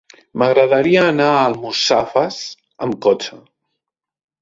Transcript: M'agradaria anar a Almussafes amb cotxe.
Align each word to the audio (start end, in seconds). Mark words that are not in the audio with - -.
M'agradaria 0.41 1.03
anar 1.09 1.27
a 1.35 1.45
Almussafes 1.51 2.43
amb 2.87 3.01
cotxe. 3.11 3.43